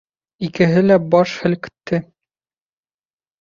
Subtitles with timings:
[0.45, 2.01] Икеһе лә баш һелкте.